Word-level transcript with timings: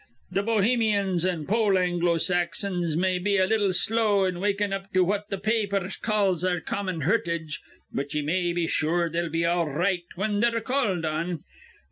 Th' 0.33 0.43
Bohemians 0.43 1.27
an' 1.27 1.45
Pole 1.45 1.77
Anglo 1.77 2.17
Saxons 2.17 2.97
may 2.97 3.19
be 3.19 3.37
a 3.37 3.45
little 3.45 3.71
slow 3.71 4.23
in 4.25 4.39
wakin' 4.39 4.73
up 4.73 4.91
to 4.93 5.03
what 5.03 5.29
th' 5.29 5.43
pa 5.43 5.51
apers 5.51 6.01
calls 6.01 6.43
our 6.43 6.59
common 6.59 7.01
hurtage, 7.01 7.61
but 7.93 8.11
ye 8.15 8.23
may 8.23 8.51
be 8.51 8.65
sure 8.65 9.09
they'll 9.11 9.29
be 9.29 9.45
all 9.45 9.67
r 9.67 9.77
right 9.77 10.05
whin 10.15 10.39
they're 10.39 10.59
called 10.59 11.05
on. 11.05 11.43